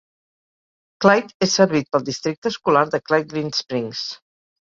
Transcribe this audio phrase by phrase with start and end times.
[1.03, 4.03] Clyde és servit pel districte escolar de Clyde-Green Springs.